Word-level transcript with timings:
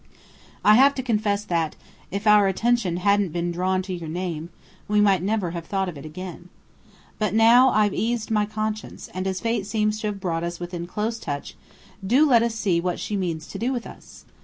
I 0.65 0.73
have 0.77 0.95
to 0.95 1.03
confess 1.03 1.43
that, 1.45 1.75
if 2.09 2.25
our 2.25 2.47
attention 2.47 2.97
hadn't 2.97 3.31
been 3.31 3.51
drawn 3.51 3.83
to 3.83 3.93
your 3.93 4.09
name, 4.09 4.49
we 4.87 4.99
might 4.99 5.21
never 5.21 5.51
have 5.51 5.67
thought 5.67 5.87
of 5.87 5.95
it 5.95 6.07
again. 6.07 6.49
But 7.19 7.35
now 7.35 7.69
I've 7.69 7.93
eased 7.93 8.31
my 8.31 8.47
conscience, 8.47 9.09
and 9.13 9.27
as 9.27 9.41
fate 9.41 9.67
seems 9.67 9.99
to 9.99 10.07
have 10.07 10.19
brought 10.19 10.43
us 10.43 10.59
within 10.59 10.87
close 10.87 11.19
touch, 11.19 11.53
do 12.03 12.27
let 12.27 12.41
us 12.41 12.55
see 12.55 12.81
what 12.81 12.99
she 12.99 13.15
means 13.15 13.45
to 13.49 13.59
do 13.59 13.71
with 13.71 13.85
us. 13.85 14.25